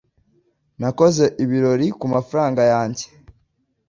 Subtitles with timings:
[0.79, 3.05] Nakoze ibirori ku mafaranga yanjye.